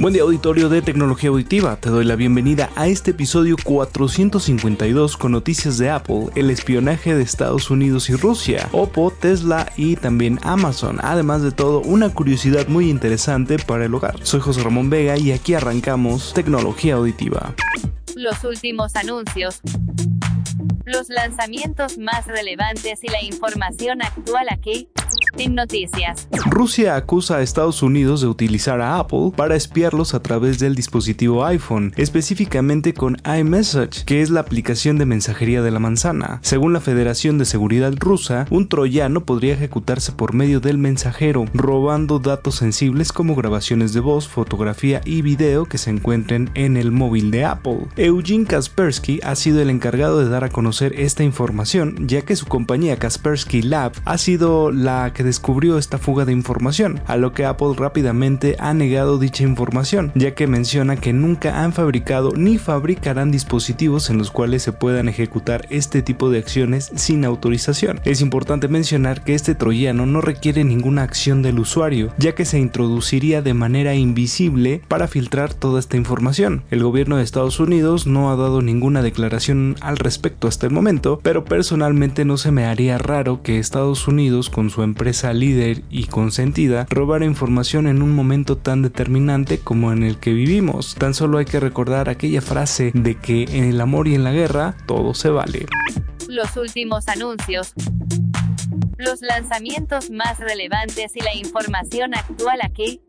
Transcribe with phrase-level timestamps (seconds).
[0.00, 5.32] Buen día auditorio de tecnología auditiva, te doy la bienvenida a este episodio 452 con
[5.32, 11.00] noticias de Apple, el espionaje de Estados Unidos y Rusia, Oppo, Tesla y también Amazon,
[11.02, 14.24] además de todo una curiosidad muy interesante para el hogar.
[14.24, 17.56] Soy José Ramón Vega y aquí arrancamos tecnología auditiva.
[18.14, 19.60] Los últimos anuncios
[20.88, 24.88] los lanzamientos más relevantes y la información actual aquí
[25.38, 26.28] en Noticias.
[26.46, 31.44] Rusia acusa a Estados Unidos de utilizar a Apple para espiarlos a través del dispositivo
[31.44, 36.40] iPhone, específicamente con iMessage, que es la aplicación de mensajería de la manzana.
[36.42, 42.18] Según la Federación de Seguridad rusa, un troyano podría ejecutarse por medio del mensajero, robando
[42.18, 47.30] datos sensibles como grabaciones de voz, fotografía y video que se encuentren en el móvil
[47.30, 47.86] de Apple.
[47.96, 52.46] Eugene Kaspersky ha sido el encargado de dar a conocer esta información, ya que su
[52.46, 57.44] compañía Kaspersky Lab ha sido la que descubrió esta fuga de información, a lo que
[57.44, 63.30] Apple rápidamente ha negado dicha información, ya que menciona que nunca han fabricado ni fabricarán
[63.30, 68.00] dispositivos en los cuales se puedan ejecutar este tipo de acciones sin autorización.
[68.04, 72.58] Es importante mencionar que este troyano no requiere ninguna acción del usuario, ya que se
[72.58, 76.62] introduciría de manera invisible para filtrar toda esta información.
[76.70, 81.20] El gobierno de Estados Unidos no ha dado ninguna declaración al respecto hasta el momento,
[81.22, 86.04] pero personalmente no se me haría raro que Estados Unidos con su empresa líder y
[86.04, 90.94] consentida robar información en un momento tan determinante como en el que vivimos.
[90.94, 94.32] Tan solo hay que recordar aquella frase de que en el amor y en la
[94.32, 95.66] guerra todo se vale.
[96.28, 97.72] Los últimos anuncios.
[98.96, 103.00] Los lanzamientos más relevantes y la información actual aquí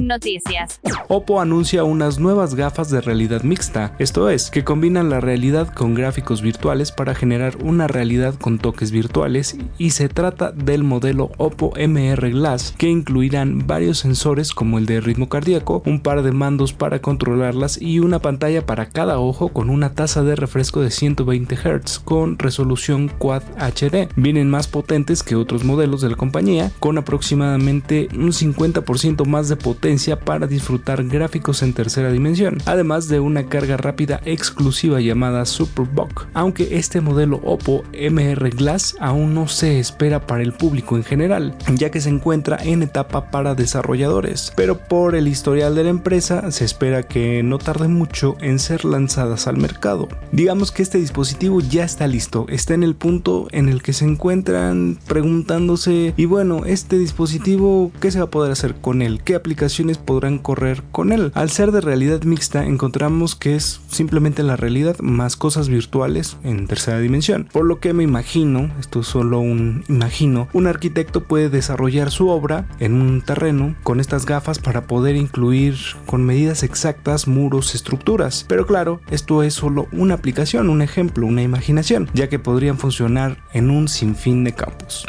[0.00, 0.80] noticias.
[1.08, 5.94] Oppo anuncia unas nuevas gafas de realidad mixta, esto es, que combinan la realidad con
[5.94, 11.72] gráficos virtuales para generar una realidad con toques virtuales y se trata del modelo Oppo
[11.76, 16.74] MR Glass que incluirán varios sensores como el de ritmo cardíaco, un par de mandos
[16.74, 21.56] para controlarlas y una pantalla para cada ojo con una tasa de refresco de 120
[21.56, 24.08] Hz con resolución Quad HD.
[24.16, 29.56] Vienen más potentes que otros modelos de la compañía con aproximadamente un 50% más de
[29.56, 29.77] potencia
[30.24, 36.78] para disfrutar gráficos en tercera dimensión, además de una carga rápida exclusiva llamada Superbook, aunque
[36.78, 41.90] este modelo Oppo MR Glass aún no se espera para el público en general, ya
[41.90, 46.64] que se encuentra en etapa para desarrolladores, pero por el historial de la empresa se
[46.64, 50.08] espera que no tarde mucho en ser lanzadas al mercado.
[50.32, 54.04] Digamos que este dispositivo ya está listo, está en el punto en el que se
[54.04, 59.20] encuentran preguntándose, y bueno, este dispositivo, ¿qué se va a poder hacer con él?
[59.22, 59.67] ¿Qué aplicaciones
[60.04, 61.30] podrán correr con él.
[61.34, 66.66] Al ser de realidad mixta encontramos que es simplemente la realidad más cosas virtuales en
[66.66, 67.48] tercera dimensión.
[67.52, 72.28] Por lo que me imagino, esto es solo un imagino, un arquitecto puede desarrollar su
[72.28, 78.44] obra en un terreno con estas gafas para poder incluir con medidas exactas muros, estructuras.
[78.48, 83.38] Pero claro, esto es solo una aplicación, un ejemplo, una imaginación, ya que podrían funcionar
[83.52, 85.04] en un sinfín de campos.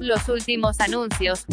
[0.00, 1.46] Los últimos anuncios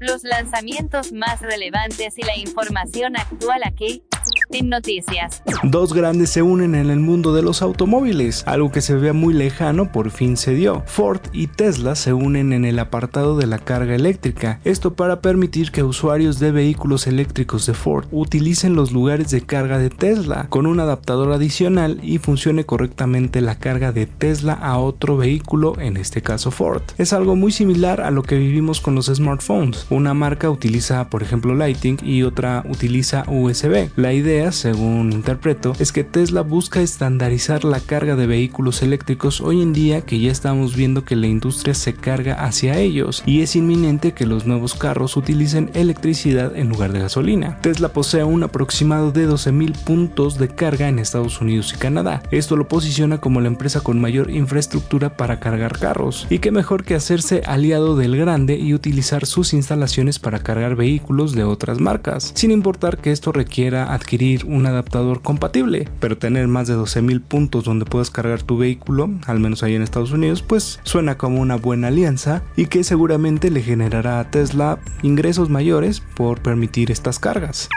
[0.00, 4.02] los lanzamientos más relevantes y la información actual aquí
[4.50, 5.42] en noticias.
[5.62, 9.34] Dos grandes se unen en el mundo de los automóviles, algo que se vea muy
[9.34, 10.82] lejano por fin se dio.
[10.86, 15.70] Ford y Tesla se unen en el apartado de la carga eléctrica, esto para permitir
[15.70, 20.66] que usuarios de vehículos eléctricos de Ford utilicen los lugares de carga de Tesla con
[20.66, 26.22] un adaptador adicional y funcione correctamente la carga de Tesla a otro vehículo, en este
[26.22, 26.82] caso Ford.
[26.98, 29.86] Es algo muy similar a lo que vivimos con los smartphones.
[29.90, 33.90] Una marca utiliza, por ejemplo, Lighting y otra utiliza USB.
[33.96, 39.62] La idea, según interpreto, es que Tesla busca estandarizar la carga de vehículos eléctricos hoy
[39.62, 43.54] en día que ya estamos viendo que la industria se carga hacia ellos y es
[43.54, 47.58] inminente que los nuevos carros utilicen electricidad en lugar de gasolina.
[47.60, 52.22] Tesla posee un aproximado de 12.000 puntos de carga en Estados Unidos y Canadá.
[52.30, 56.26] Esto lo posiciona como la empresa con mayor infraestructura para cargar carros.
[56.28, 61.34] Y qué mejor que hacerse aliado del grande y utilizar sus instalaciones para cargar vehículos
[61.34, 66.68] de otras marcas, sin importar que esto requiera adquirir un adaptador compatible, pero tener más
[66.68, 70.80] de 12.000 puntos donde puedas cargar tu vehículo, al menos ahí en Estados Unidos, pues
[70.82, 76.42] suena como una buena alianza y que seguramente le generará a Tesla ingresos mayores por
[76.42, 77.68] permitir estas cargas.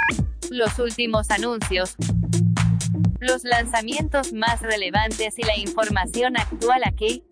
[0.50, 1.96] Los últimos anuncios
[3.20, 7.24] los lanzamientos más relevantes y la información actual aquí.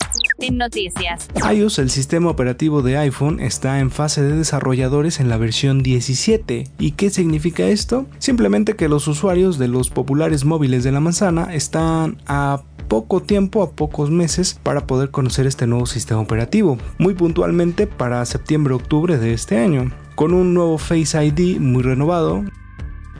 [0.52, 1.28] Noticias.
[1.52, 6.68] iOS, el sistema operativo de iPhone, está en fase de desarrolladores en la versión 17.
[6.78, 8.06] ¿Y qué significa esto?
[8.20, 13.64] Simplemente que los usuarios de los populares móviles de la manzana están a poco tiempo,
[13.64, 19.34] a pocos meses, para poder conocer este nuevo sistema operativo, muy puntualmente para septiembre-octubre de
[19.34, 19.92] este año.
[20.16, 22.46] Con un nuevo Face ID muy renovado,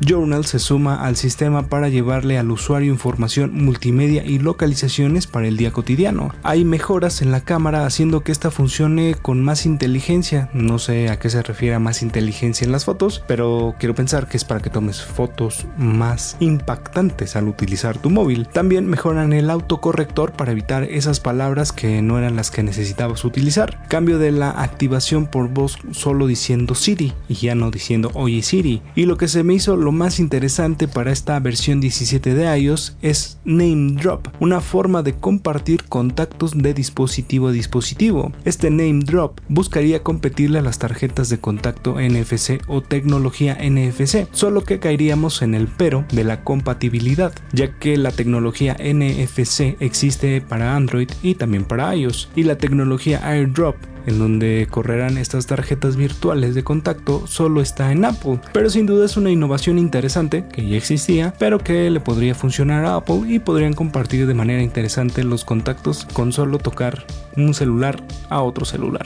[0.02, 5.58] Journal se suma al sistema para llevarle al usuario información multimedia y localizaciones para el
[5.58, 6.34] día cotidiano.
[6.44, 10.50] Hay mejoras en la cámara haciendo que esta funcione con más inteligencia.
[10.54, 14.28] No sé a qué se refiere a más inteligencia en las fotos, pero quiero pensar
[14.28, 18.48] que es para que tomes fotos más impactantes al utilizar tu móvil.
[18.48, 23.88] También mejoran el autocorrector para evitar esas palabras que no eran las que necesitabas utilizar.
[23.88, 28.82] Cambio de la activación por voz solo diciendo Siri y ya no diciendo Oye Siri.
[28.96, 32.98] Y lo que se me hizo lo más interesante para esta versión 17 de iOS
[33.04, 38.32] es Name Drop, una forma de compartir contactos de dispositivo a dispositivo.
[38.46, 44.64] Este Name Drop buscaría competirle a las tarjetas de contacto NFC o tecnología NFC, solo
[44.64, 50.76] que caeríamos en el pero de la compatibilidad, ya que la tecnología NFC existe para
[50.76, 56.56] Android y también para iOS, y la tecnología AirDrop en donde correrán estas tarjetas virtuales
[56.56, 60.78] de contacto solo está en Apple, pero sin duda es una innovación interesante que ya
[60.78, 65.46] existía, pero que le podría funcionar a Apple y podrían compartir de manera interesante los
[65.46, 67.06] contactos con solo tocar
[67.38, 69.06] un celular a otro celular.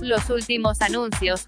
[0.00, 1.46] Los últimos anuncios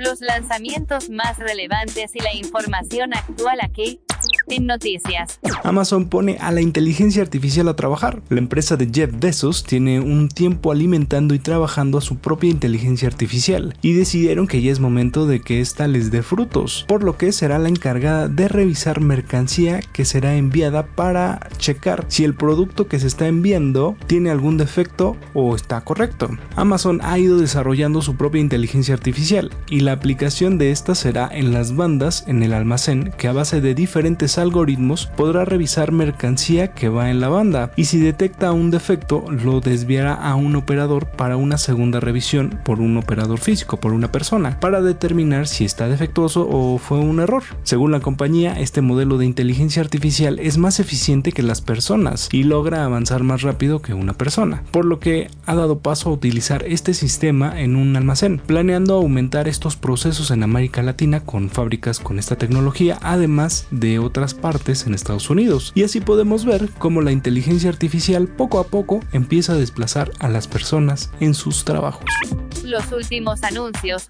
[0.00, 4.00] los lanzamientos más relevantes y la información actual aquí
[4.50, 5.38] en noticias.
[5.64, 8.22] Amazon pone a la inteligencia artificial a trabajar.
[8.28, 13.08] La empresa de Jeff Bezos tiene un tiempo alimentando y trabajando a su propia inteligencia
[13.08, 17.16] artificial y decidieron que ya es momento de que ésta les dé frutos, por lo
[17.16, 22.88] que será la encargada de revisar mercancía que será enviada para checar si el producto
[22.88, 26.30] que se está enviando tiene algún defecto o está correcto.
[26.56, 31.52] Amazon ha ido desarrollando su propia inteligencia artificial y la aplicación de esta será en
[31.52, 36.88] las bandas en el almacén que a base de diferentes algoritmos podrá revisar mercancía que
[36.88, 41.36] va en la banda y si detecta un defecto lo desviará a un operador para
[41.36, 46.46] una segunda revisión por un operador físico, por una persona, para determinar si está defectuoso
[46.50, 47.42] o fue un error.
[47.62, 52.44] Según la compañía, este modelo de inteligencia artificial es más eficiente que las personas y
[52.44, 56.64] logra avanzar más rápido que una persona, por lo que ha dado paso a utilizar
[56.66, 62.18] este sistema en un almacén, planeando aumentar estos procesos en América Latina con fábricas con
[62.18, 65.72] esta tecnología, además de otras partes en Estados Unidos.
[65.74, 70.28] Y así podemos ver cómo la inteligencia artificial poco a poco empieza a desplazar a
[70.28, 72.04] las personas en sus trabajos.
[72.64, 74.08] Los últimos anuncios.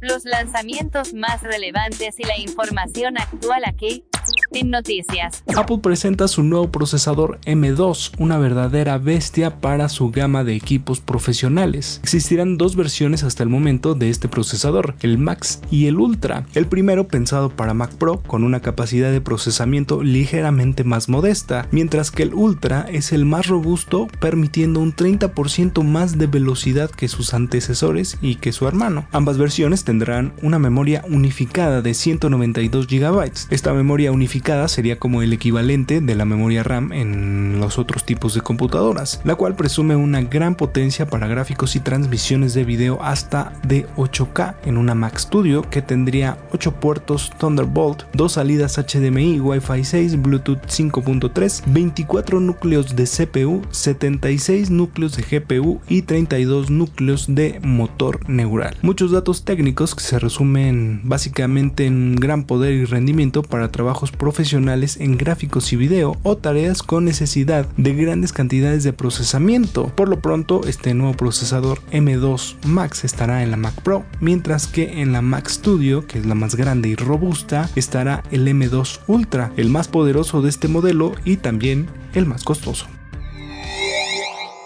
[0.00, 4.04] Los lanzamientos más relevantes y la información actual aquí
[4.52, 5.42] en noticias.
[5.56, 12.00] Apple presenta su nuevo procesador M2, una verdadera bestia para su gama de equipos profesionales.
[12.02, 16.46] Existirán dos versiones hasta el momento de este procesador, el Max y el Ultra.
[16.54, 22.10] El primero pensado para Mac Pro con una capacidad de procesamiento ligeramente más modesta, mientras
[22.10, 27.34] que el Ultra es el más robusto permitiendo un 30% más de velocidad que sus
[27.34, 29.06] antecesores y que su hermano.
[29.12, 33.32] Ambas versiones tendrán una memoria unificada de 192 GB.
[33.50, 34.37] Esta memoria unificada
[34.68, 39.34] sería como el equivalente de la memoria RAM en los otros tipos de computadoras, la
[39.34, 44.78] cual presume una gran potencia para gráficos y transmisiones de video hasta de 8K en
[44.78, 51.62] una Mac Studio que tendría 8 puertos Thunderbolt, 2 salidas HDMI, Wi-Fi 6, Bluetooth 5.3,
[51.66, 58.76] 24 núcleos de CPU, 76 núcleos de GPU y 32 núcleos de motor neural.
[58.82, 64.98] Muchos datos técnicos que se resumen básicamente en gran poder y rendimiento para trabajos profesionales
[65.00, 69.86] en gráficos y video o tareas con necesidad de grandes cantidades de procesamiento.
[69.96, 75.00] Por lo pronto, este nuevo procesador M2 Max estará en la Mac Pro, mientras que
[75.00, 79.50] en la Mac Studio, que es la más grande y robusta, estará el M2 Ultra,
[79.56, 82.86] el más poderoso de este modelo y también el más costoso.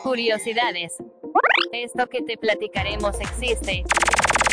[0.02, 0.94] Curiosidades.
[1.72, 3.84] Esto que te platicaremos existe.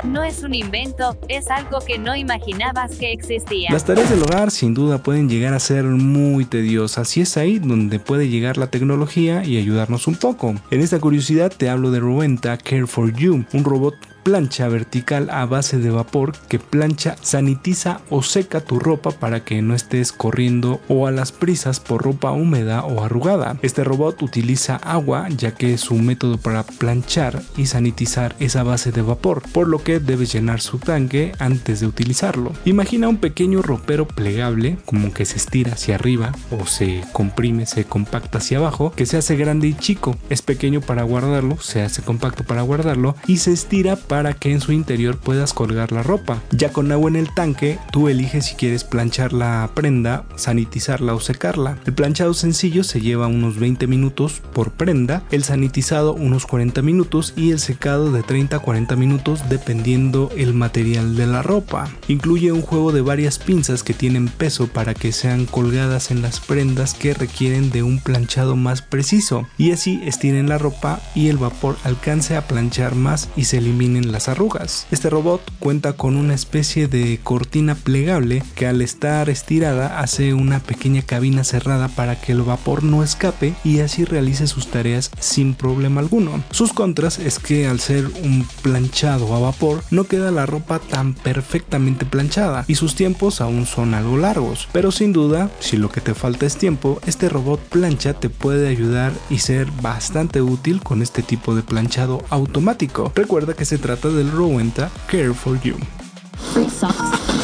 [0.03, 3.69] No es un invento, es algo que no imaginabas que existía.
[3.69, 7.59] Las tareas del hogar sin duda pueden llegar a ser muy tediosas y es ahí
[7.59, 10.55] donde puede llegar la tecnología y ayudarnos un poco.
[10.71, 13.95] En esta curiosidad te hablo de Rowenta Care for You, un robot
[14.29, 19.63] plancha vertical a base de vapor que plancha, sanitiza o seca tu ropa para que
[19.63, 23.57] no estés corriendo o a las prisas por ropa húmeda o arrugada.
[23.63, 28.91] Este robot utiliza agua ya que su método para planchar y sanitizar es a base
[28.91, 32.53] de vapor, por lo que debes llenar su tanque antes de utilizarlo.
[32.65, 37.85] Imagina un pequeño ropero plegable, como que se estira hacia arriba o se comprime, se
[37.85, 40.15] compacta hacia abajo, que se hace grande y chico.
[40.29, 44.61] Es pequeño para guardarlo, se hace compacto para guardarlo y se estira para que en
[44.61, 46.41] su interior puedas colgar la ropa.
[46.51, 51.19] Ya con agua en el tanque, tú eliges si quieres planchar la prenda, sanitizarla o
[51.19, 51.77] secarla.
[51.85, 57.33] El planchado sencillo se lleva unos 20 minutos por prenda, el sanitizado unos 40 minutos
[57.35, 61.89] y el secado de 30 a 40 minutos dependiendo el material de la ropa.
[62.07, 66.39] Incluye un juego de varias pinzas que tienen peso para que sean colgadas en las
[66.39, 71.37] prendas que requieren de un planchado más preciso y así estiren la ropa y el
[71.37, 73.61] vapor alcance a planchar más y se
[74.05, 74.87] las arrugas.
[74.91, 80.59] Este robot cuenta con una especie de cortina plegable que al estar estirada hace una
[80.59, 85.53] pequeña cabina cerrada para que el vapor no escape y así realice sus tareas sin
[85.53, 86.43] problema alguno.
[86.51, 91.13] Sus contras es que al ser un planchado a vapor no queda la ropa tan
[91.13, 96.01] perfectamente planchada y sus tiempos aún son algo largos, pero sin duda, si lo que
[96.01, 101.01] te falta es tiempo, este robot plancha te puede ayudar y ser bastante útil con
[101.01, 103.11] este tipo de planchado automático.
[103.15, 105.75] Recuerda que se trata del Rowenta Care for You.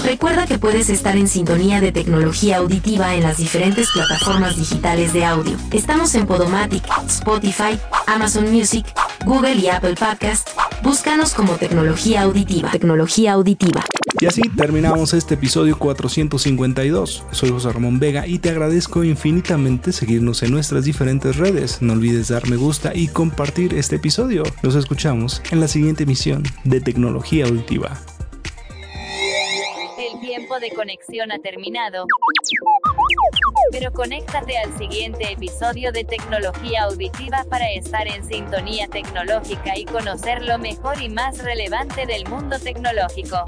[0.03, 5.25] Recuerda que puedes estar en sintonía de tecnología auditiva en las diferentes plataformas digitales de
[5.25, 5.57] audio.
[5.71, 8.85] Estamos en Podomatic, Spotify, Amazon Music,
[9.25, 10.49] Google y Apple Podcast.
[10.83, 12.69] Búscanos como tecnología auditiva.
[12.69, 13.83] Tecnología auditiva.
[14.25, 17.25] Y así terminamos este episodio 452.
[17.29, 21.79] Soy José Ramón Vega y te agradezco infinitamente seguirnos en nuestras diferentes redes.
[21.83, 24.41] No olvides dar me gusta y compartir este episodio.
[24.63, 28.01] Nos escuchamos en la siguiente emisión de Tecnología Auditiva.
[29.99, 32.07] El tiempo de conexión ha terminado.
[33.71, 40.41] Pero conéctate al siguiente episodio de Tecnología Auditiva para estar en sintonía tecnológica y conocer
[40.41, 43.45] lo mejor y más relevante del mundo tecnológico.